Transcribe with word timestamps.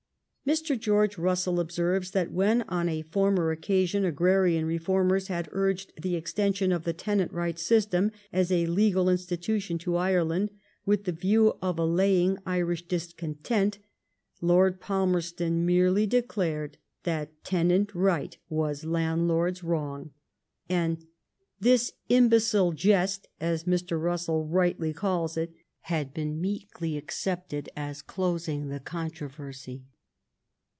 Mr. 0.43 0.77
George 0.77 1.17
Russell 1.19 1.59
observes 1.61 2.11
that 2.11 2.31
when 2.31 2.61
on 2.63 2.89
a 2.89 3.03
former 3.03 3.51
occasion 3.51 4.03
agrarian 4.03 4.65
reformers 4.65 5.27
had 5.27 5.47
urged 5.53 5.93
the 6.01 6.15
extension 6.15 6.71
of 6.73 6.83
the 6.83 6.91
tenant 6.91 7.31
right 7.31 7.57
system 7.59 8.11
as 8.33 8.51
a 8.51 8.65
legal 8.65 9.07
institution 9.07 9.77
to 9.77 9.95
Ireland, 9.95 10.49
with 10.85 11.03
the 11.05 11.11
view 11.13 11.55
of 11.61 11.77
allaying 11.77 12.37
Irish 12.45 12.87
discontent. 12.87 13.77
Lord 14.41 14.81
Pal 14.81 15.05
merston 15.07 15.63
merely 15.63 16.05
declared 16.07 16.77
that 17.03 17.43
tenant 17.45 17.93
right 17.95 18.35
was 18.49 18.83
land 18.83 19.27
lord 19.29 19.57
s 19.57 19.63
wrong, 19.63 20.09
and 20.67 21.05
"this 21.61 21.93
imbecile 22.09 22.71
jest," 22.73 23.27
as 23.39 23.63
Mr. 23.65 24.01
Russell 24.01 24.47
rightly 24.47 24.91
calls 24.91 25.37
it, 25.37 25.53
had 25.81 26.13
been 26.15 26.41
meekly 26.41 26.97
accepted 26.97 27.69
as 27.77 28.01
closing 28.01 28.67
the 28.69 28.79
controversy. 28.81 29.83